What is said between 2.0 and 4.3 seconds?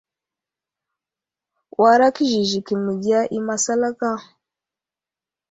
kəziziki məgiya i masalaka.